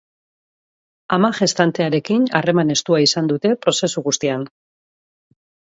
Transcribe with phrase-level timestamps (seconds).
[1.17, 4.53] Ama gestantearekin harreman estua izan dute prozesu guztian.